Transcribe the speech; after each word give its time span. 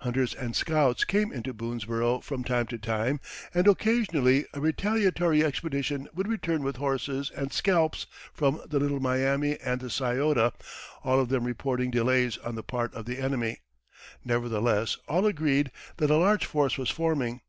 Hunters 0.00 0.34
and 0.34 0.56
scouts 0.56 1.04
came 1.04 1.30
into 1.30 1.54
Boonesborough 1.54 2.18
from 2.24 2.42
time 2.42 2.66
to 2.66 2.78
time, 2.78 3.20
and 3.54 3.68
occasionally 3.68 4.44
a 4.52 4.60
retaliatory 4.60 5.44
expedition 5.44 6.08
would 6.12 6.26
return 6.26 6.64
with 6.64 6.78
horses 6.78 7.30
and 7.30 7.52
scalps 7.52 8.08
from 8.34 8.60
the 8.66 8.80
Little 8.80 8.98
Miami 8.98 9.56
and 9.60 9.80
the 9.80 9.88
Scioto, 9.88 10.52
all 11.04 11.20
of 11.20 11.28
them 11.28 11.44
reporting 11.44 11.92
delays 11.92 12.38
on 12.38 12.56
the 12.56 12.64
part 12.64 12.92
of 12.92 13.04
the 13.04 13.20
enemy; 13.20 13.60
nevertheless 14.24 14.96
all 15.06 15.24
agreed 15.26 15.70
that 15.98 16.10
a 16.10 16.16
large 16.16 16.44
force 16.44 16.76
was 16.76 16.90
forming. 16.90 17.40